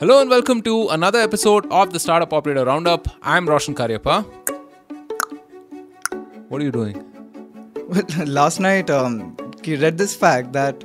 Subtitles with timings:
[0.00, 3.06] Hello and welcome to another episode of the Startup Operator Roundup.
[3.20, 4.24] I'm Roshan Cariappa.
[6.48, 7.04] What are you doing?
[7.86, 10.82] Well, last night um, he read this fact that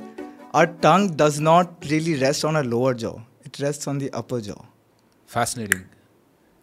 [0.52, 4.42] our tongue does not really rest on our lower jaw; it rests on the upper
[4.42, 4.60] jaw.
[5.24, 5.86] Fascinating.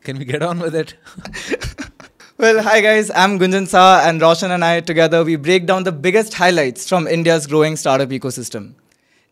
[0.02, 0.94] Can we get on with it?
[2.36, 5.92] Well, hi guys, I'm Gunjan Saha and Roshan and I together we break down the
[5.92, 8.74] biggest highlights from India's growing startup ecosystem.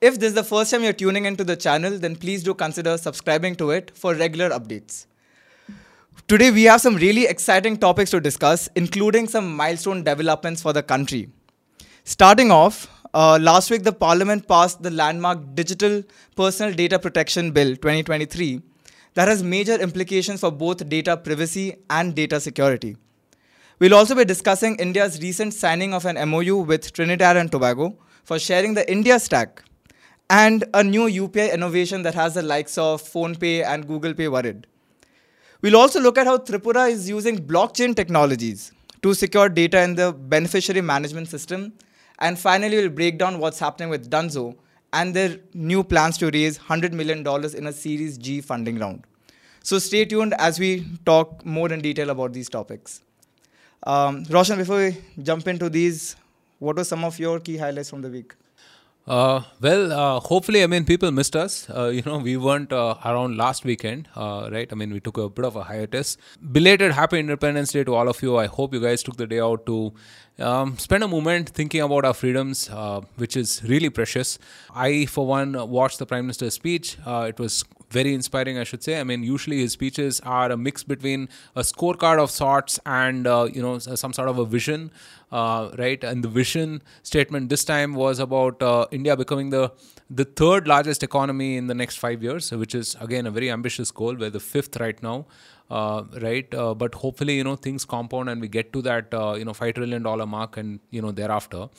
[0.02, 2.98] If this is the first time you're tuning into the channel, then please do consider
[2.98, 5.06] subscribing to it for regular updates.
[6.28, 10.82] Today we have some really exciting topics to discuss, including some milestone developments for the
[10.82, 11.30] country.
[12.04, 16.02] Starting off, uh, last week the Parliament passed the landmark Digital
[16.36, 18.60] Personal Data Protection Bill 2023
[19.14, 22.98] that has major implications for both data privacy and data security.
[23.78, 28.40] We'll also be discussing India's recent signing of an MOU with Trinidad and Tobago for
[28.40, 29.64] sharing the India stack
[30.32, 34.66] and a new UPI innovation that has the likes of PhonePe and Google Pay worried.
[35.62, 40.14] We'll also look at how Tripura is using blockchain technologies to secure data in the
[40.14, 41.74] beneficiary management system.
[42.20, 44.56] And finally, we'll break down what's happening with Dunzo
[44.94, 47.28] and their new plans to raise $100 million
[47.58, 49.04] in a Series G funding round.
[49.64, 53.02] So stay tuned as we talk more in detail about these topics.
[53.84, 56.16] Um, Roshan, before we jump into these,
[56.60, 58.34] what were some of your key highlights from the week?
[59.08, 61.68] Uh, well, uh, hopefully, I mean, people missed us.
[61.70, 64.68] Uh, you know, we weren't uh, around last weekend, uh, right?
[64.72, 66.18] I mean, we took a bit of a hiatus.
[66.52, 68.38] Belated Happy Independence Day to all of you.
[68.38, 69.94] I hope you guys took the day out to
[70.38, 74.38] um, spend a moment thinking about our freedoms, uh, which is really precious.
[74.74, 76.98] I, for one, watched the Prime Minister's speech.
[77.06, 79.00] it was very inspiring, I should say.
[79.00, 83.62] I mean, usually his speeches are a mix between a scorecard of sorts and you
[83.62, 84.92] know some sort of a vision,
[85.32, 86.04] right?
[86.04, 89.72] And the vision statement this time was about uh, India becoming the
[90.10, 93.92] the third largest economy in the next five years, which is again a very ambitious
[93.92, 94.16] goal.
[94.16, 95.26] We're the fifth right now.
[95.70, 99.36] Uh, right uh, but hopefully you know things compound and we get to that uh,
[99.38, 101.70] you know 5 trillion dollar mark and you know thereafter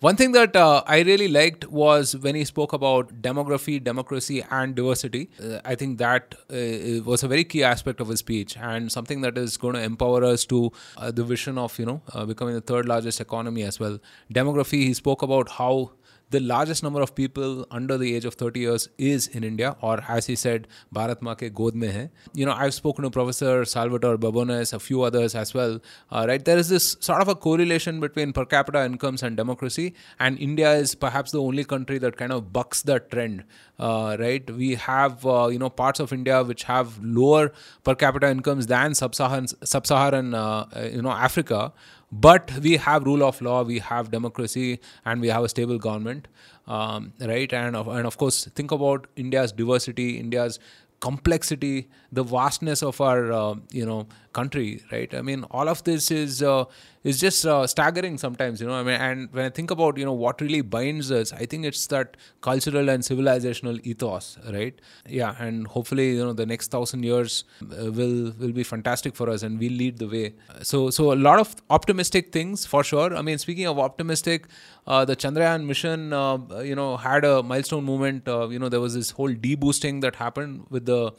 [0.00, 4.74] one thing that uh, I really liked was when he spoke about demography, democracy, and
[4.74, 5.28] diversity.
[5.42, 9.20] Uh, I think that uh, was a very key aspect of his speech and something
[9.20, 12.54] that is going to empower us to uh, the vision of you know uh, becoming
[12.54, 13.98] the third largest economy as well.
[14.32, 14.84] Demography.
[14.84, 15.92] He spoke about how
[16.30, 20.02] the largest number of people under the age of 30 years is in India, or
[20.08, 22.10] as he said, Bharat maa ke god mein hai.
[22.34, 25.80] You know, I've spoken to Professor Salvatore Babones, a few others as well,
[26.10, 26.44] uh, right?
[26.44, 30.72] There is this sort of a correlation between per capita incomes and democracy, and India
[30.72, 33.44] is perhaps the only country that kind of bucks that trend,
[33.78, 34.48] uh, right?
[34.50, 37.52] We have, uh, you know, parts of India which have lower
[37.82, 41.72] per capita incomes than sub-Saharan, sub-Saharan uh, you know, Africa,
[42.12, 46.28] but we have rule of law we have democracy and we have a stable government
[46.66, 47.52] um, right?
[47.52, 50.58] And of, and of course think about india's diversity india's
[51.00, 55.12] complexity the vastness of our uh, you know country right?
[55.14, 56.64] I mean all of this is uh,
[57.02, 60.04] is just uh, staggering sometimes you know i mean and when i think about you
[60.04, 64.80] know what really binds us i think it's that cultural and civilizational ethos right?
[65.06, 69.30] Yeah and hopefully you know the next 1000 years uh, will will be fantastic for
[69.30, 70.34] us and we'll lead the way.
[70.62, 73.14] So so a lot of optimistic things for sure.
[73.14, 74.46] I mean speaking of optimistic
[74.86, 76.38] uh, the chandrayaan mission uh,
[76.70, 80.16] you know had a milestone moment uh, you know there was this whole deboosting that
[80.16, 81.12] happened with the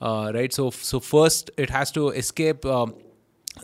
[0.00, 0.52] uh, right?
[0.52, 2.64] So so first it has to escape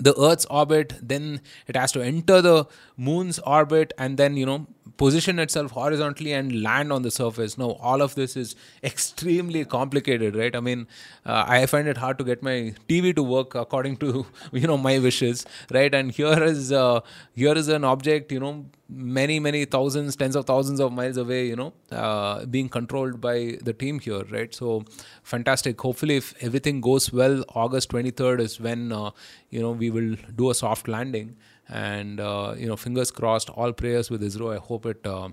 [0.00, 2.66] the earth's orbit then it has to enter the
[2.96, 4.66] moon's orbit and then you know
[4.96, 7.56] position itself horizontally and land on the surface.
[7.58, 10.54] Now all of this is extremely complicated right?
[10.54, 10.86] I mean
[11.24, 14.78] uh, i find it hard to get my tv to work according to you know
[14.78, 15.94] my wishes right?
[15.94, 17.00] And here is uh,
[17.34, 21.46] here is an object you know many many thousands tens of thousands of miles away
[21.46, 24.54] you know uh, being controlled by the team here right?
[24.54, 24.84] So
[25.22, 25.80] fantastic.
[25.80, 29.10] Hopefully if everything goes well august 23rd is when uh,
[29.50, 31.36] you know we will do a soft landing
[31.72, 35.28] and uh, you know fingers crossed all prayers with isro i hope it uh,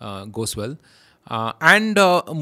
[0.00, 0.76] uh, goes well
[1.72, 1.96] and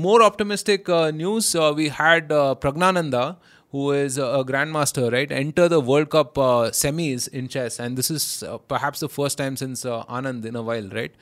[0.06, 0.88] more optimistic
[1.22, 2.28] news we had
[2.64, 3.36] praggnanandhaa
[3.72, 8.10] who is a grandmaster, right, enter the World Cup uh, semis in chess, and this
[8.10, 11.14] is uh, perhaps the first time since uh, Anand in a while, right?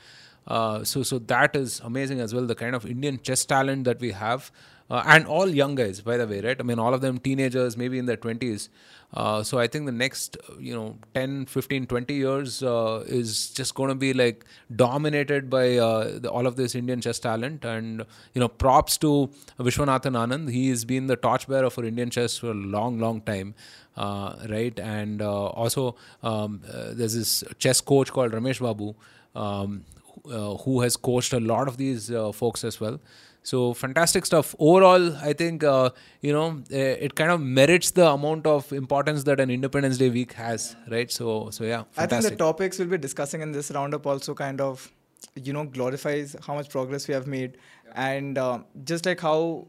[0.83, 2.45] So, so that is amazing as well.
[2.45, 4.51] The kind of Indian chess talent that we have,
[4.89, 6.57] uh, and all young guys, by the way, right?
[6.59, 8.69] I mean, all of them teenagers, maybe in their twenties.
[9.13, 13.73] Uh, so I think the next, you know, 10, 15, 20 years uh, is just
[13.73, 14.45] going to be like
[14.75, 17.65] dominated by uh, the, all of this Indian chess talent.
[17.65, 20.51] And, you know, props to Viswanathan Anand.
[20.51, 23.55] He has been the torchbearer for Indian chess for a long, long time.
[23.97, 24.79] Uh, right.
[24.79, 28.93] And uh, also, um, there's this chess coach called Ramesh Babu,
[29.35, 29.85] um,
[30.23, 32.99] who has coached a lot of these folks as well.
[33.43, 34.53] So fantastic stuff.
[34.59, 35.91] Overall, I think uh,
[36.21, 40.09] you know eh, it kind of merits the amount of importance that an Independence Day
[40.09, 41.11] week has, right?
[41.11, 44.61] So so yeah, I think the topics we'll be discussing in this roundup also kind
[44.61, 44.91] of,
[45.35, 47.57] you know, glorifies how much progress we have made,
[47.95, 49.67] and uh, just like how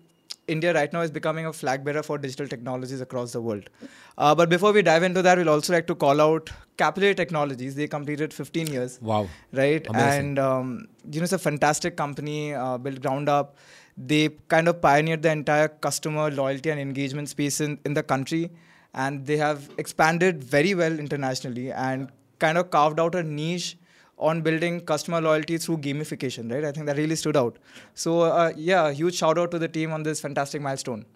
[0.50, 3.70] India right now is becoming a flag bearer for digital technologies across the world.
[4.18, 7.74] Uh, but before we dive into that, we'll also like to call out Capillary Technologies.
[7.74, 9.28] They completed 15 years, wow.
[9.52, 9.86] right?
[9.88, 10.18] Amazing.
[10.18, 13.56] And um, you know, it's a fantastic company uh, built ground up.
[13.96, 18.50] They kind of pioneered the entire customer loyalty and engagement space in, in the country,
[18.94, 23.76] and they have expanded very well internationally and kind of carved out a niche
[24.20, 26.64] on building customer loyalty through gamification, right?
[26.64, 27.58] I think that really stood out.
[27.94, 31.06] So, uh, yeah, huge shout out to the team on this fantastic milestone.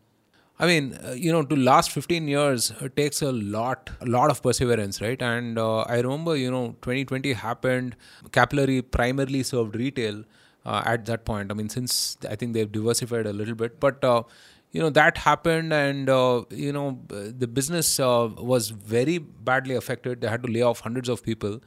[0.58, 4.30] I mean, uh, you know, to last 15 years, it takes a lot, a lot
[4.30, 5.20] of perseverance, right?
[5.20, 7.96] And uh, I remember, you know, 2020 happened.
[8.32, 10.22] Capillary primarily served retail
[10.64, 11.50] uh, at that point.
[11.50, 14.22] I mean, since I think they've diversified a little bit, but uh,
[14.70, 20.20] you know that happened, and uh, you know the business uh, was very badly affected.
[20.20, 21.60] They had to lay off hundreds of people.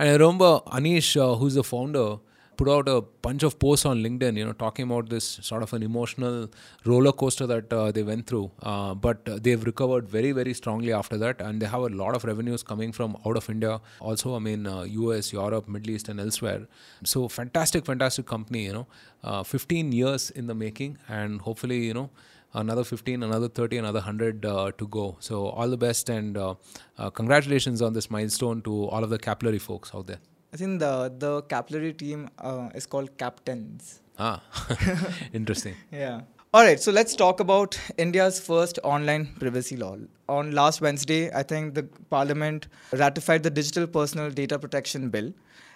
[0.00, 2.16] And I remember Anish, uh, who's the founder,
[2.56, 5.74] put out a bunch of posts on LinkedIn, you know, talking about this sort of
[5.74, 6.48] an emotional
[6.86, 8.50] roller coaster that uh, they went through.
[8.62, 12.16] Uh, but uh, they've recovered very, very strongly after that, and they have a lot
[12.16, 13.78] of revenues coming from out of India.
[14.00, 16.66] Also, I mean, US, Europe, Middle East, and elsewhere.
[17.04, 18.64] So fantastic, fantastic company.
[18.64, 18.86] You know,
[19.22, 22.08] uh, 15 years in the making, and hopefully, you know
[22.54, 26.54] another 15 another 30 another 100 uh, to go so all the best and uh,
[26.98, 30.18] uh, congratulations on this milestone to all of the capillary folks out there
[30.52, 34.00] I think the the capillary team uh, is called Captains.
[34.18, 34.42] ah
[35.32, 36.20] interesting Yeah.
[36.52, 39.96] All right, so let's talk about India's first online privacy law.
[40.28, 45.28] On last Wednesday, I think the Parliament ratified the Digital Personal Data Protection Bill.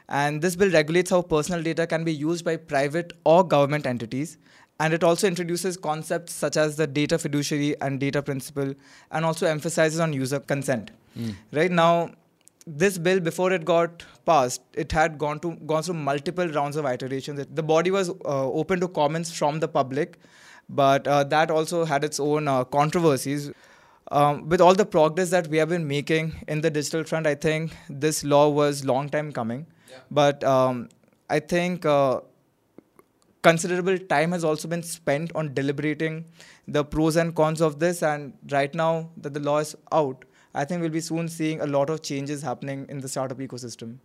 [0.09, 4.37] And this bill regulates how personal data can be used by private or government entities.
[4.81, 8.75] And it also introduces concepts such as the data fiduciary and data principal,
[9.13, 10.91] and also emphasizes on user consent.
[11.53, 12.11] Right now,
[12.67, 16.87] this bill before it got passed it had gone to gone through multiple rounds of
[16.87, 17.39] iterations.
[17.39, 20.19] It- the body was uh, open to comments from the public
[20.69, 23.51] but uh, that also had its own uh, controversies.
[24.11, 27.35] Um, with all the progress that we have been making in the digital front i
[27.35, 29.67] think this law was long time coming.
[30.11, 30.89] But um,
[31.31, 32.21] i think uh,
[33.49, 36.25] considerable time has also been spent on deliberating
[36.77, 40.25] the pros and cons of this and right now that the law is out
[40.55, 43.97] i think we'll be soon seeing a lot of changes happening in the startup ecosystem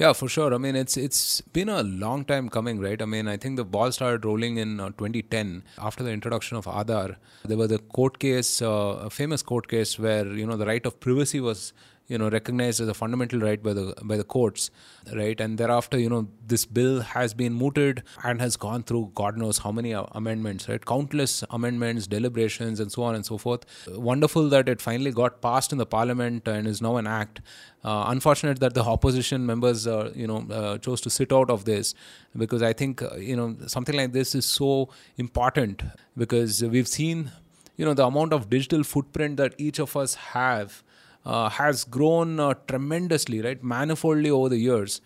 [0.00, 0.54] Yeah, for sure.
[0.56, 3.02] I mean, it's it's been a long time coming, right?
[3.06, 5.50] I mean, I think the ball started rolling in uh, 2010
[5.88, 7.16] after the introduction of Aadhaar.
[7.52, 8.70] There was the court case, uh,
[9.08, 11.74] a famous court case where you know the right of privacy was
[12.10, 14.70] you know recognized as a fundamental right by the by the courts,
[15.14, 15.40] right?
[15.40, 19.58] And thereafter, you know, this bill has been mooted and has gone through God knows
[19.58, 20.84] how many amendments, right?
[20.84, 23.64] Countless amendments, deliberations, and so on and so forth.
[24.10, 27.40] Wonderful that it finally got passed in the parliament and is now an act.
[27.84, 31.64] Uh, unfortunate that the opposition members, uh, you know, uh, chose to sit out of
[31.64, 31.94] this
[32.36, 35.82] because I think uh, you know something like this is so important
[36.16, 37.30] because we've seen,
[37.76, 40.82] you know, the amount of digital footprint that each of us have
[41.24, 45.00] has grown uh, tremendously, right, manifoldly over the years.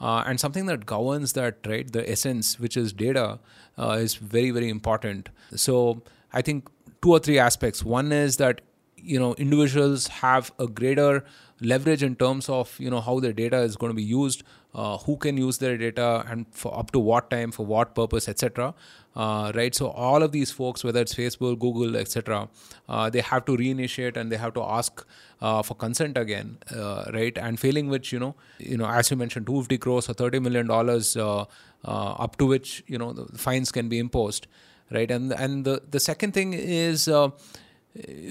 [0.00, 3.40] Uh, and something that governs that, right, the essence, which is data,
[3.76, 5.28] uh, is very, very important.
[5.56, 6.68] So I think
[7.02, 7.84] two or three aspects.
[7.84, 8.60] One is that
[8.96, 11.24] you know individuals have a greater
[11.60, 14.42] leverage in terms of you know how their data is going to be used
[14.78, 18.28] uh, who can use their data and for up to what time for what purpose
[18.28, 18.74] etc
[19.16, 19.74] uh, right?
[19.74, 22.48] So all of these folks whether it's facebook google etc
[22.88, 25.04] uh, they have to reinitiate and they have to ask
[25.40, 27.36] uh, for consent again uh, right?
[27.36, 30.66] And failing which you know you know as you mentioned 250 crores or 30 million
[30.68, 31.44] dollars uh,
[31.84, 34.46] up to which you know fines can be imposed
[34.92, 35.10] right?
[35.10, 37.08] And and the the second thing is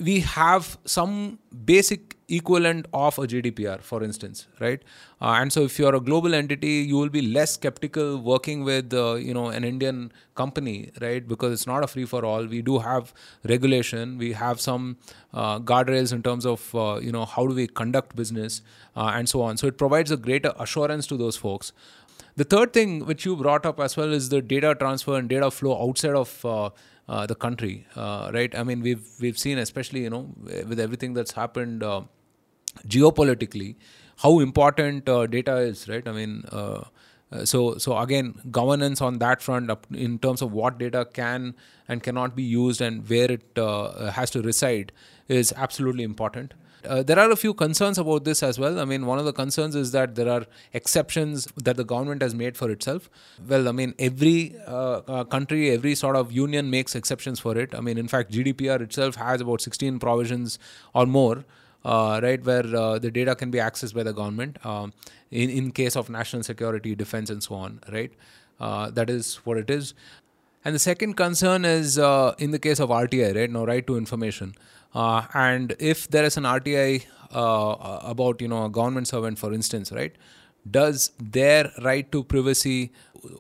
[0.10, 4.82] we have some basic equivalent of a GDPR, for instance, right?
[5.22, 8.94] Uh, and so, if you're a global entity, you will be less skeptical working with,
[8.94, 11.28] uh, you know, an Indian company, right?
[11.28, 12.46] Because it's not a free for all.
[12.46, 13.14] We do have
[13.46, 14.18] regulation.
[14.18, 14.98] We have some
[15.34, 18.62] uh, guardrails in terms of, uh, you know, how do we conduct business
[18.96, 19.58] uh, and so on.
[19.58, 21.72] So, it provides a greater assurance to those folks.
[22.36, 25.50] The third thing which you brought up as well is the data transfer and data
[25.50, 28.54] flow outside of uh, the country, right?
[28.54, 31.84] I mean, we've we've seen, especially you know, with everything that's happened
[32.88, 33.76] geopolitically,
[34.18, 36.08] how important uh, data is, right?
[36.08, 36.84] I mean, uh,
[37.30, 41.56] Uh, so, so again, governance on that front, in terms of what data can
[41.88, 44.94] and cannot be used and where it uh, has to reside,
[45.28, 46.54] is absolutely important.
[46.86, 48.80] Uh, there are a few concerns about this as well.
[48.80, 52.34] I mean, one of the concerns is that there are exceptions that the government has
[52.34, 53.10] made for itself.
[53.46, 57.76] Well, I mean, every uh, country, every sort of union makes exceptions for it.
[57.76, 60.60] I mean, in fact, GDPR itself has about 16 provisions
[60.94, 61.44] or more.
[61.92, 64.94] Uh, right, where uh, the data can be accessed by the government um,
[65.32, 68.12] in, in case of national security, defense, and so on, right?
[68.60, 69.94] Uh, that is what it is.
[70.66, 71.98] And the second concern is
[72.48, 73.50] in the case of RTI, right?
[73.50, 74.54] No right to information.
[74.94, 79.54] Uh, and if there is an RTI uh, about you know a government servant, for
[79.54, 80.16] instance, right,
[80.70, 82.92] does their right to privacy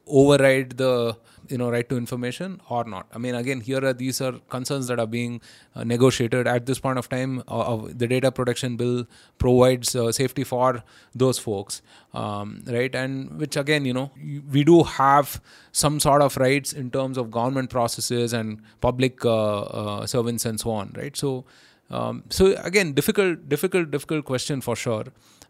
[0.07, 1.17] override the
[1.49, 3.07] you know right to information or not.
[3.13, 5.41] I mean again here are these are concerns that are being
[5.75, 9.05] uh, negotiated at this point of time uh, the data protection bill
[9.37, 10.83] provides uh, safety for
[11.15, 11.81] those folks
[12.13, 12.93] um, right?
[12.93, 14.11] And which again you know
[14.51, 19.61] we do have some sort of rights in terms of government processes and public uh,
[19.61, 21.15] uh, servants and so on right?
[21.15, 21.45] So
[21.89, 25.05] um, so again difficult difficult difficult question for sure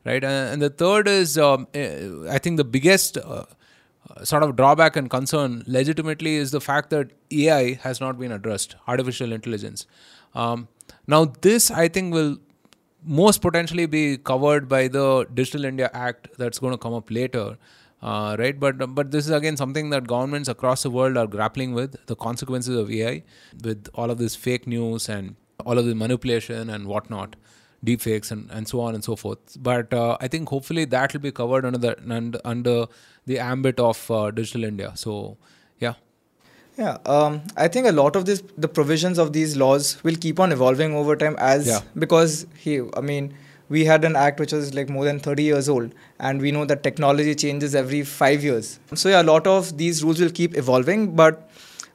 [0.05, 0.23] right?
[0.23, 3.45] And, the third is um, eh, i think the biggest uh,
[4.23, 8.75] sort of drawback and concern legitimately is the fact that AI has not been addressed,
[8.87, 9.85] artificial intelligence.
[10.35, 10.67] Um,
[11.07, 12.37] now, this I think will
[13.03, 17.57] most potentially be covered by the Digital India Act that's going to come up later.
[18.01, 21.73] Uh, right, but but this is again something that governments across the world are grappling
[21.73, 23.23] with the consequences of AI,
[23.63, 25.35] with all of this fake news and
[25.65, 27.35] all of the manipulation and whatnot
[27.85, 29.39] deepfakes and, and so on and so forth.
[29.61, 32.85] But uh, I think hopefully that will be covered under the under
[33.27, 34.93] the ambit of uh, Digital India.
[34.95, 35.37] So
[35.79, 35.93] yeah.
[36.77, 40.39] Yeah, um, I think a lot of this, the provisions of these laws will keep
[40.39, 41.81] on evolving over time as yeah.
[41.97, 43.33] because he, I mean,
[43.69, 46.65] we had an act which was like more than 30 years old, and we know
[46.65, 48.79] that technology changes every five years.
[48.93, 51.49] So yeah, a lot of these rules will keep evolving, but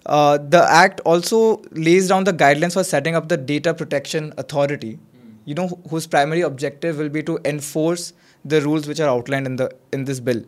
[0.05, 4.99] uh, the act also lays down the guidelines for setting up the data protection authority,
[5.45, 8.13] you know whose primary objective will be to enforce
[8.45, 10.45] the rules which are outlined in the in this bill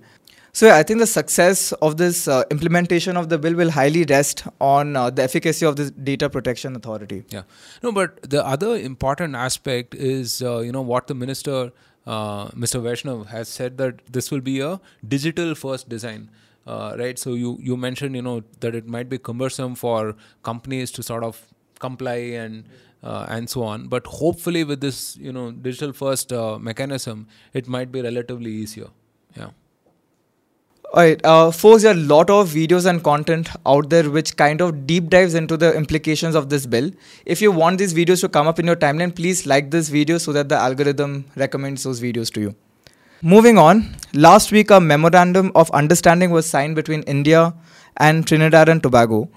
[0.54, 4.04] so yeah, I think the success of this uh, implementation of the bill will highly
[4.04, 7.24] rest on uh, the efficacy of this data protection authority.
[7.28, 7.42] Yeah,
[7.82, 11.72] no, but the other important aspect is uh, you know what the minister,
[12.06, 12.80] uh, Mr.
[12.80, 16.30] Vaishnaw, has said that this will be a digital first design.
[16.68, 20.92] Uh, right, so you you mentioned you know that it might be cumbersome for companies
[20.92, 21.42] to sort of
[21.80, 22.68] comply and
[23.02, 23.88] uh, and so on.
[23.88, 28.90] But hopefully, with this you know digital first uh, mechanism, it might be relatively easier.
[29.36, 29.50] Yeah.
[30.94, 34.60] Alright, uh, folks, there are a lot of videos and content out there which kind
[34.60, 36.92] of deep dives into the implications of this bill.
[37.26, 40.18] If you want these videos to come up in your timeline, please like this video
[40.18, 42.54] so that the algorithm recommends those videos to you.
[43.22, 47.52] Moving on, last week a memorandum of understanding was signed between India
[47.96, 49.28] and Trinidad and Tobago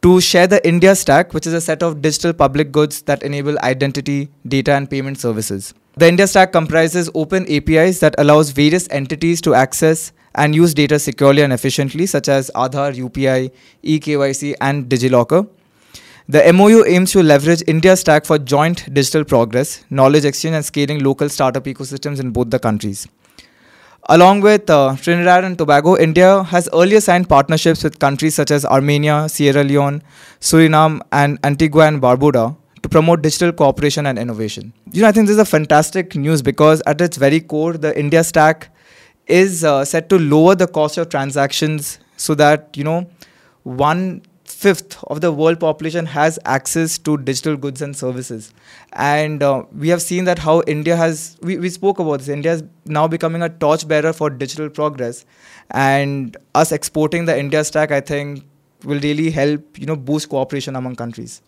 [0.00, 3.58] to share the India Stack, which is a set of digital public goods that enable
[3.58, 5.74] identity, data, and payment services.
[5.94, 10.98] The India Stack comprises open APIs that allows various entities to access and use data
[10.98, 13.50] securely and efficiently, such as Aadhaar, UPI,
[13.84, 15.46] eKYC, and DigiLocker.
[16.30, 21.04] The MOU aims to leverage India Stack for joint digital progress, knowledge exchange, and scaling
[21.04, 23.06] local startup ecosystems in both the countries.
[24.08, 28.64] Along with uh, Trinidad and Tobago, India has earlier signed partnerships with countries such as
[28.64, 30.02] Armenia, Sierra Leone,
[30.40, 32.56] Suriname, and Antigua and Barbuda
[32.92, 34.72] promote digital cooperation and innovation.
[34.92, 37.98] You know, I think this is a fantastic news because at its very core, the
[37.98, 38.68] India stack
[39.26, 43.08] is uh, set to lower the cost of transactions so that, you know,
[43.62, 48.52] one fifth of the world population has access to digital goods and services.
[48.92, 52.52] And uh, we have seen that how India has, we, we spoke about this, India
[52.52, 55.24] is now becoming a torchbearer for digital progress.
[55.70, 58.44] And us exporting the India stack, I think,
[58.84, 61.40] will really help, you know, boost cooperation among countries.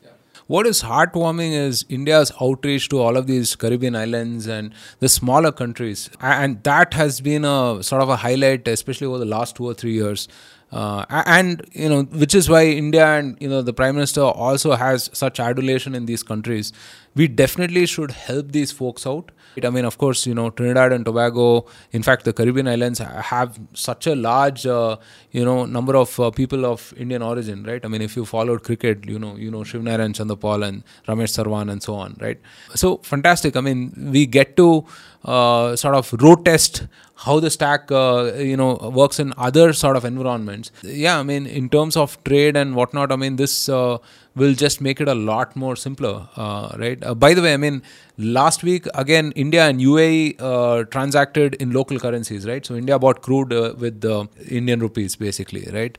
[0.46, 5.50] What is heartwarming is India's outreach to all of these Caribbean islands and the smaller
[5.50, 6.10] countries.
[6.20, 9.72] And that has been a sort of a highlight, especially over the last two or
[9.72, 10.28] three years.
[10.72, 14.72] Uh, and you know which is why india and you know the prime minister also
[14.72, 16.72] has such adulation in these countries
[17.14, 19.30] we definitely should help these folks out
[19.62, 23.58] I mean, of course, you know, Trinidad and Tobago, in fact, the Caribbean islands have
[23.72, 24.96] such a large, uh,
[25.30, 27.84] you know, number of uh, people of Indian origin, right?
[27.84, 31.70] I mean, if you followed cricket, you know, you know, Shivnarayan Chanderpaul and Ramesh Sarwan
[31.70, 32.40] and so on, right?
[32.74, 33.54] So fantastic.
[33.56, 34.84] I mean, we get to
[35.24, 39.96] uh, sort of road test how the stack uh, you know works in other sort
[39.96, 43.96] of environments yeah i mean in terms of trade and whatnot i mean this uh,
[44.36, 47.02] will just make it a lot more simpler, uh, right?
[47.04, 47.82] Uh, by the way, I mean,
[48.18, 52.64] last week, again, India and UAE uh, transacted in local currencies, right?
[52.64, 55.96] So India bought crude uh, with the Indian rupees, basically, right?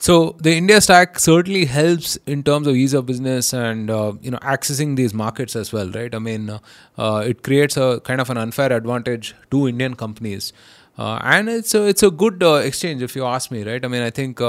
[0.00, 4.30] So the India stack certainly helps in terms of ease of business and uh, you
[4.30, 6.14] know accessing these markets as well, right?
[6.14, 6.58] I mean, uh,
[6.96, 10.52] uh, it creates a kind of an unfair advantage to Indian companies.
[10.96, 13.84] Uh, and it's a, it's a good uh, exchange if you ask me, right?
[13.84, 14.40] I mean, I think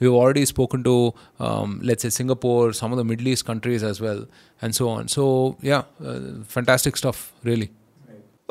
[0.00, 4.00] we've already spoken to, um, let's say, Singapore, some of the Middle East countries as
[4.00, 4.26] well,
[4.60, 5.06] and so on.
[5.06, 5.82] So, yeah,
[6.48, 7.70] fantastic stuff, really.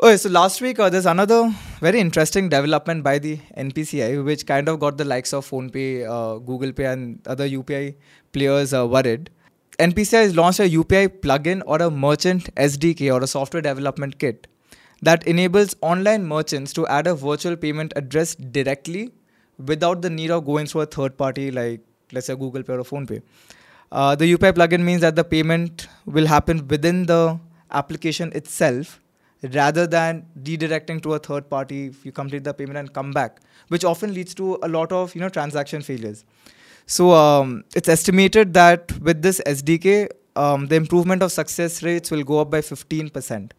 [0.04, 4.68] Okay, so last week uh, there's another very interesting development by the NPCI, which kind
[4.68, 7.94] of got the likes of PhonePe, uh, Google Pay, and other UPI
[8.32, 9.30] players uh, worried.
[9.78, 14.48] NPCI has launched a UPI plugin or a merchant SDK or a software development kit
[15.02, 19.12] that enables online merchants to add a virtual payment address directly
[19.64, 21.80] without the need of going through a third party like,
[22.10, 23.22] let's say, Google Pay or PhonePe.
[23.92, 27.38] Uh, the UPI plugin means that the payment will happen within the
[27.70, 28.98] application itself
[29.50, 33.40] rather than redirecting to a third party if you complete the payment and come back
[33.68, 36.24] which often leads to a lot of you know transaction failures.
[36.86, 42.22] So um, it's estimated that with this sdk um, the improvement of success rates will
[42.22, 43.52] go up by 15%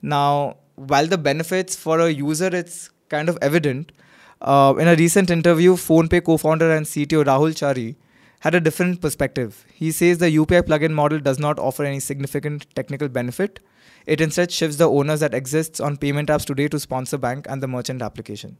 [0.00, 3.92] now while the benefits for a user it's kind of evident
[4.40, 7.94] uh, in a recent interview phonepe co-founder and cto rahul chari
[8.40, 9.64] had a different perspective.
[9.72, 13.60] He says the upi plugin model does not offer any significant technical benefit
[14.06, 17.62] it instead shifts the onus that exists on payment apps today to sponsor bank and
[17.62, 18.56] the merchant application,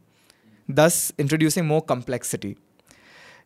[0.68, 2.56] thus introducing more complexity.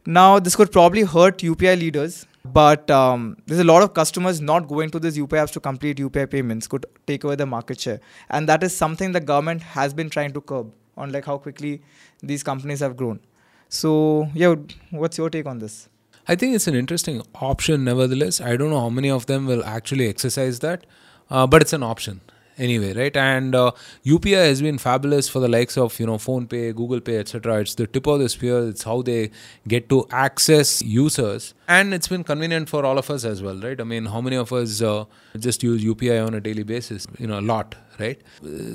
[0.06, 4.68] Now, this could probably hurt UPI leaders, but um, there's a lot of customers not
[4.68, 8.00] going to these UPI apps to complete UPI payments could take away the market share,
[8.30, 11.82] and that is something the government has been trying to curb on like how quickly
[12.22, 13.20] these companies have grown.
[13.68, 14.54] So, yeah,
[14.90, 15.88] what's your take on this?
[16.28, 18.40] I think it's an interesting option, nevertheless.
[18.40, 20.86] I don't know how many of them will actually exercise that
[21.30, 22.20] uh, but it's an option
[22.58, 23.16] anyway right?
[23.16, 23.72] And uh,
[24.04, 27.74] upi has been fabulous for the likes of you know phonepe google pay etc it's
[27.74, 28.68] the tip of the spear.
[28.68, 29.30] It's how they
[29.68, 31.54] get to access users.
[31.68, 33.80] And it's been convenient for all of us as well right?
[33.80, 35.04] I mean how many of us uh,
[35.38, 38.20] just use upi on a daily basis you know a lot right?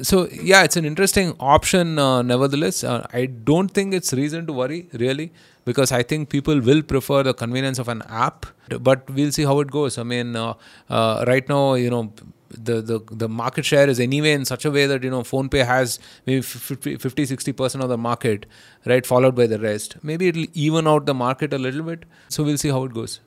[0.03, 2.83] So yeah it's an interesting option uh, nevertheless.
[2.83, 5.31] Uh, i don't think it's reason to worry really
[5.63, 8.45] because I think people will prefer the convenience of an app.
[8.79, 9.97] But we'll see how it goes.
[9.97, 10.53] I mean, uh,
[10.89, 12.11] uh, right now, you know,
[12.57, 15.65] the, the the market share is anyway in such a way that you know PhonePe
[15.65, 18.45] has maybe 50, 50 60 percent of the market,
[18.85, 19.97] right, followed by the rest.
[20.03, 22.05] Maybe it'll even out the market a little bit.
[22.29, 23.19] So we'll see how it goes.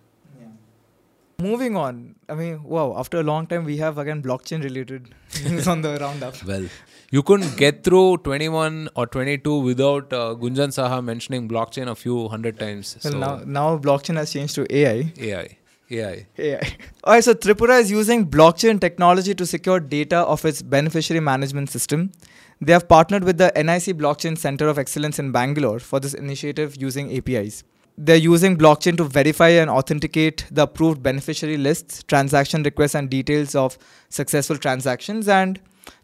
[1.43, 5.67] Moving on, I mean, wow, after a long time, we have again blockchain related news
[5.67, 6.43] on the roundup.
[6.45, 6.69] Well,
[7.11, 12.29] you couldn't get through 21 or 22 without uh, Gunjan Saha mentioning blockchain a few
[12.29, 12.97] hundred times.
[13.03, 15.13] Well, so now, now blockchain has changed to AI.
[15.19, 15.59] AI.
[15.91, 16.27] AI.
[16.39, 16.77] AI.
[17.05, 21.71] All right, so Tripura is using blockchain technology to secure data of its beneficiary management
[21.71, 22.13] system.
[22.61, 26.77] They have partnered with the NIC Blockchain Center of Excellence in Bangalore for this initiative
[26.81, 27.65] using APIs
[27.97, 33.55] they're using blockchain to verify and authenticate the approved beneficiary lists, transaction requests, and details
[33.55, 35.29] of successful transactions.
[35.29, 35.61] And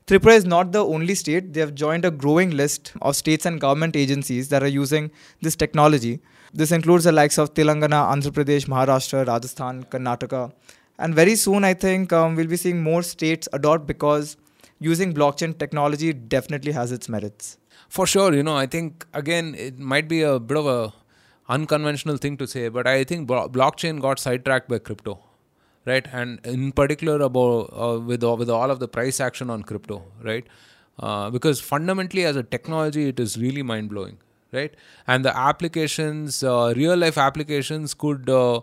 [0.07, 1.53] Tripura is not the only state.
[1.53, 5.57] They have joined a growing list of states and government agencies that are using this
[5.57, 6.21] technology.
[6.53, 10.53] This includes the likes of Telangana, Andhra Pradesh, Maharashtra, Rajasthan, Karnataka.
[10.99, 14.37] And very soon, I think um, we'll be seeing more states adopt because
[14.81, 17.59] using blockchain technology definitely has its merits.
[17.89, 20.93] For sure, you know, I think again, it might be a bit of a
[21.49, 25.19] unconventional thing to say, but I think blockchain got sidetracked by crypto,
[25.87, 26.07] right?
[26.13, 30.47] And in particular about uh, with with all of the price action on crypto, right?
[30.99, 34.19] Uh, because fundamentally, as a technology, it is really mind blowing,
[34.53, 34.75] right?
[35.07, 38.61] And the applications, uh, real life applications, could uh,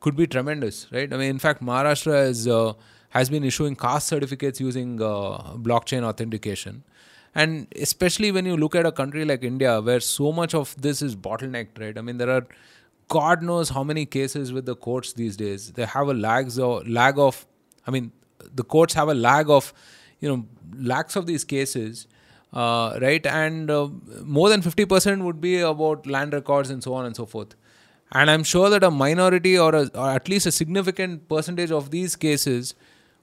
[0.00, 1.12] could be tremendous, right?
[1.12, 2.74] I mean, in fact, Maharashtra uh,
[3.10, 6.82] has been issuing caste certificates using uh, blockchain authentication
[7.34, 11.00] and especially when you look at a country like India where so much of this
[11.00, 11.96] is bottlenecked, right?
[11.96, 12.46] I mean, there are
[13.08, 15.72] God knows how many cases with the courts these days.
[15.72, 17.46] They have a lag, lag of,
[17.86, 18.12] I mean,
[18.54, 19.72] the courts have a lag of,
[20.20, 22.06] you know, lakhs of these cases,
[22.52, 23.24] uh, right?
[23.26, 23.88] And uh,
[24.22, 27.54] more than 50% would be about land records and so on and so forth.
[28.12, 31.90] And I'm sure that a minority or, a, or at least a significant percentage of
[31.90, 32.74] these cases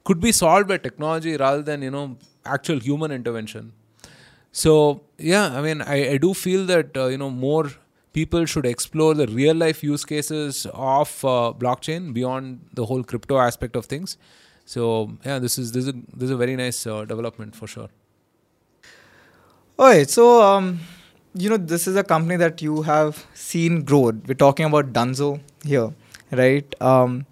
[0.03, 3.73] could be solved by technology rather than, you know, actual human intervention.
[4.51, 7.71] So yeah, I mean, I, I do feel that uh, you know more
[8.13, 13.37] people should explore the real life use cases of uh, blockchain beyond the whole crypto
[13.37, 14.17] aspect of things.
[14.65, 17.67] So yeah, this is this is a, this is a very nice uh, development for
[17.67, 17.89] sure.
[19.79, 20.81] All right, so um,
[21.33, 24.11] you know this is a company that you have seen grow.
[24.27, 25.93] We're talking about Dunzo here,
[26.31, 26.75] right?
[26.81, 27.25] Um,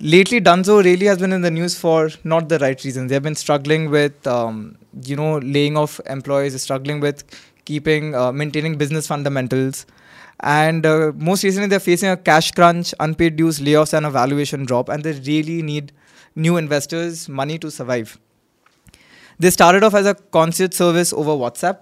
[0.00, 3.08] lately, Dunzo really has been in the news for not the right reasons.
[3.08, 7.22] They've been struggling with, um, you know, laying off employees, struggling with
[7.66, 9.86] keeping, uh, maintaining business fundamentals.
[10.40, 14.64] And uh, most recently, they're facing a cash crunch, unpaid dues, layoffs, and a valuation
[14.64, 14.88] drop.
[14.88, 15.92] And they really need
[16.34, 18.18] new investors' money to survive.
[19.38, 21.78] They started off as a concierge service over WhatsApp,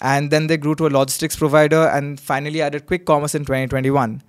[0.00, 4.22] and then they grew to a logistics provider, and finally added quick commerce in 2021.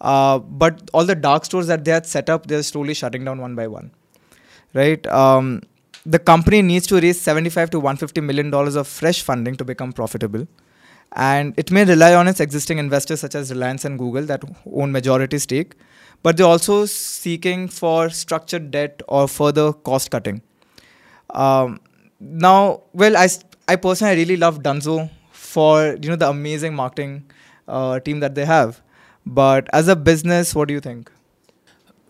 [0.00, 3.40] Uh, but all the dark stores that they had set up, they're slowly shutting down
[3.40, 3.90] one by one.
[4.74, 5.04] Right?
[5.06, 5.62] Um,
[6.04, 9.92] the company needs to raise 75 to 150 million dollars of fresh funding to become
[9.92, 10.46] profitable
[11.12, 14.92] and it may rely on its existing investors such as Reliance and Google that own
[14.92, 15.74] majority stake,
[16.22, 20.42] but they're also seeking for structured debt or further cost cutting.
[21.30, 21.80] Um,
[22.20, 23.28] now, well, I,
[23.68, 27.30] I personally really love Dunzo for you know the amazing marketing
[27.68, 28.80] uh, team that they have,
[29.24, 31.10] but as a business, what do you think?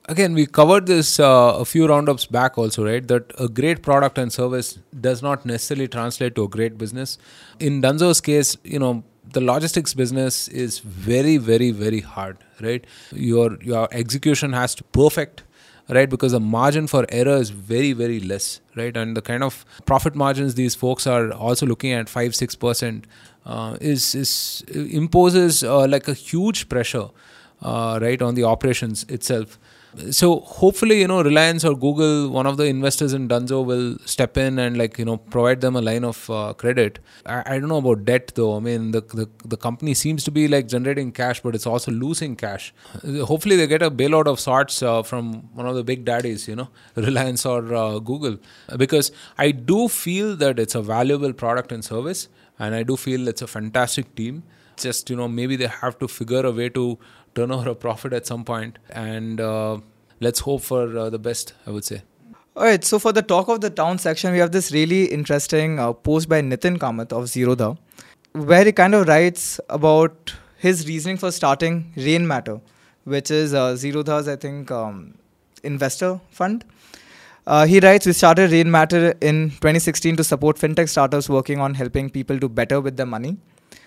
[0.08, 3.06] again we covered this uh, a few roundups back also right?
[3.08, 7.18] That a great product and service does not necessarily translate to a great business.
[7.58, 12.86] In dunzo's case you know the logistics business is very very very hard right?
[13.12, 15.42] Your your execution has to perfect
[15.88, 16.08] right?
[16.10, 18.96] Because the margin for error is very very less right?
[18.96, 23.04] And the kind of profit margins these folks are also looking at 5 6%
[23.46, 27.08] uh, is is imposes uh, like a huge pressure
[27.62, 29.58] uh, right on the operations itself
[30.10, 34.36] so hopefully you know reliance or google one of the investors in dunzo will step
[34.36, 36.98] in and like you know provide them a line of uh, credit.
[37.24, 38.56] I, I, don't know about debt though.
[38.56, 41.90] I mean the, the the company seems to be like generating cash but it's also
[41.92, 42.74] losing cash.
[43.24, 46.56] Hopefully they get a bailout of sorts uh, from one of the big daddies you
[46.56, 48.36] know reliance or uh, google.
[48.76, 52.28] Because i do feel that it's a valuable product and service
[52.58, 54.42] and i do feel it's a fantastic team.
[54.76, 56.98] Just you know maybe they have to figure a way to
[57.38, 59.78] turn over a profit at some point and uh,
[60.20, 62.02] let's hope for uh, the best i would say
[62.56, 65.78] all right so for the talk of the town section we have this really interesting
[65.78, 67.70] uh, post by nithin kamath of zerodha
[68.52, 69.44] where he kind of writes
[69.80, 70.34] about
[70.66, 71.76] his reasoning for starting
[72.08, 72.56] rainmatter
[73.16, 74.96] which is uh, zerodha's i think um,
[75.74, 76.64] investor fund
[77.46, 82.10] uh, he writes, We started Rainmatter in 2016 to support fintech startups working on helping
[82.10, 83.36] people do better with their money.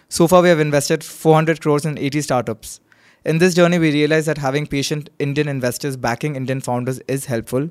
[0.07, 2.79] So far, we have invested 400 crores in 80 startups.
[3.25, 7.69] In this journey, we realized that having patient Indian investors backing Indian founders is helpful.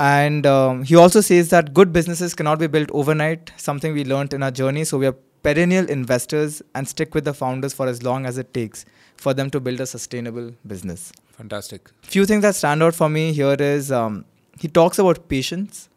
[0.00, 4.32] And um, he also says that good businesses cannot be built overnight, something we learned
[4.32, 4.84] in our journey.
[4.84, 8.54] So we are perennial investors and stick with the founders for as long as it
[8.54, 8.84] takes
[9.16, 11.12] for them to build a sustainable business.
[11.32, 11.90] Fantastic.
[12.02, 14.24] Few things that stand out for me here is um,
[14.58, 15.88] he talks about patience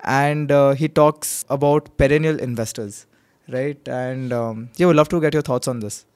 [0.00, 3.06] and uh, he talks about perennial investors,
[3.48, 3.86] right?
[3.86, 6.06] And um, yeah, would love to get your thoughts on this.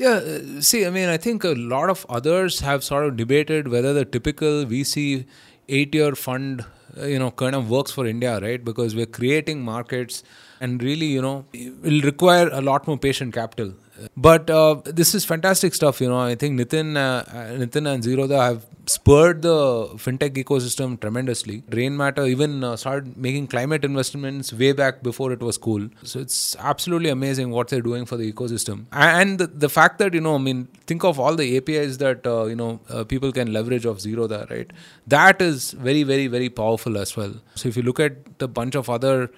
[0.00, 3.68] Yeah, uh, see, I mean, I think a lot of others have sort of debated
[3.68, 5.26] whether the typical VC
[5.68, 6.64] eight year fund,
[6.98, 8.64] uh, you know, kind of works for India, right?
[8.64, 10.22] Because we're creating markets
[10.60, 11.44] and really, you know,
[11.82, 13.74] will require a lot more patient capital.
[14.16, 16.18] But uh, this is fantastic stuff, you know.
[16.18, 21.62] I think Nithin, uh, Nithin and Zerodha have spurred the fintech ecosystem tremendously.
[21.70, 25.88] Rainmatter even uh, started making climate investments way back before it was cool.
[26.02, 28.86] So it's absolutely amazing what they're doing for the ecosystem.
[28.92, 32.26] And the, the fact that, you know, I mean, think of all the APIs that,
[32.26, 34.72] uh, you know, uh, people can leverage of Zerodha, right?
[35.06, 37.34] That is very, very, very powerful as well.
[37.54, 39.30] So if you look at the bunch of other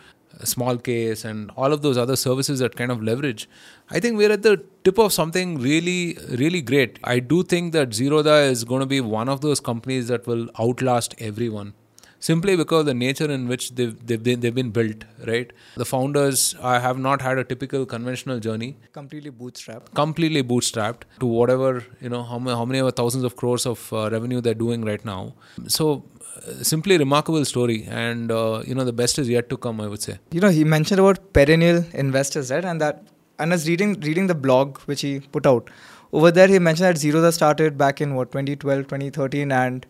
[0.47, 3.49] smallcase and all of those other services that kind of leverage
[3.91, 6.99] i think we're at the tip of something really really great.
[7.05, 10.49] I do think that zerodha is going to be one of those companies that will
[10.59, 11.75] outlast everyone
[12.19, 15.53] simply because the nature in which they've, they've, they've been built right?
[15.77, 18.77] The founders uh, have not had a typical conventional journey.
[18.93, 19.93] Completely bootstrapped.
[19.95, 24.09] Completely bootstrapped to whatever you know how many, how many thousands of crores of uh,
[24.11, 25.35] revenue they're doing right now.
[25.67, 26.05] So
[26.63, 30.03] simply remarkable story and uh, you know the best is yet to come i would
[30.03, 30.19] say.
[30.31, 32.65] You know he mentioned about perennial investors right?
[32.65, 33.05] And that
[33.39, 35.71] and as reading reading the blog which he put out.
[36.13, 39.87] Over there he mentioned that Zerodha started back in what 2012 2013 and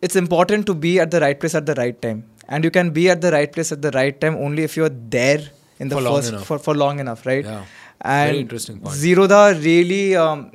[0.00, 2.24] it's important to be at the right place at the right time.
[2.48, 4.90] And you can be at the right place at the right time only if you're
[4.90, 5.40] there
[5.78, 7.44] in the for first for, for long enough right?
[7.44, 7.64] Yeah.
[8.00, 8.94] And Very interesting point.
[8.94, 10.52] Zerodha really um,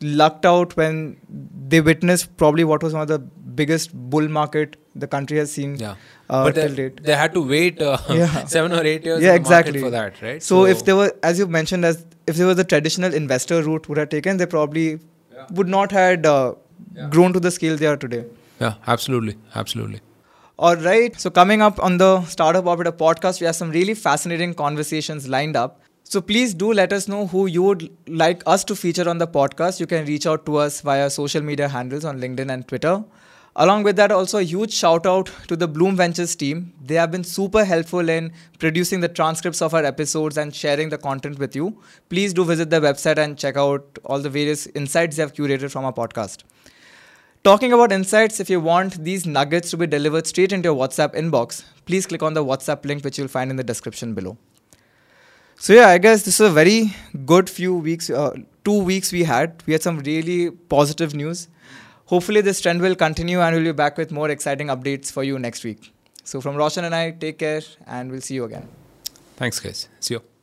[0.00, 1.16] lucked out when
[1.68, 3.18] they witnessed probably what was one of the
[3.60, 5.94] biggest bull market the country has seen yeah
[6.28, 7.02] uh, but till they, date.
[7.04, 8.44] they had to wait uh, Yeah.
[8.56, 9.80] seven or eight years Yeah, in the exactly.
[9.80, 12.64] for that right So, if there were, as you mentioned, as if there was a
[12.64, 14.98] traditional investor route would have taken, they probably
[15.52, 16.54] would not had uh,
[16.94, 17.08] Yeah.
[17.10, 18.24] grown to the scale they are today.
[18.60, 20.00] yeah absolutely absolutely
[20.66, 21.16] All right.
[21.22, 25.56] So coming up on the Startup Operator podcast, we have some really fascinating conversations lined
[25.62, 25.74] up.
[26.08, 29.26] So please do let us know who you would like us to feature on the
[29.26, 29.80] podcast.
[29.80, 33.02] You can reach out to us via social media handles on LinkedIn and Twitter.
[33.56, 36.72] Along with that, also a huge shout out to the Bloom Ventures team.
[36.80, 40.98] They have been super helpful in producing the transcripts of our episodes and sharing the
[40.98, 41.76] content with you.
[42.08, 45.72] Please do visit their website and check out all the various insights they have curated
[45.72, 46.44] from our podcast.
[47.42, 51.16] Talking about insights, if you want these nuggets to be delivered straight into your WhatsApp
[51.16, 54.38] inbox, please click on the WhatsApp link which you'll find in the description below.
[55.58, 59.24] So yeah, I guess this is a very good few weeks, uh, two weeks we
[59.24, 59.62] had.
[59.66, 61.48] We had some really positive news.
[62.06, 65.38] Hopefully this trend will continue and we'll be back with more exciting updates for you
[65.38, 65.92] next week.
[66.24, 68.68] So from Roshan and I, take care and we'll see you again.
[69.36, 69.88] Thanks, guys.
[70.00, 70.35] See you.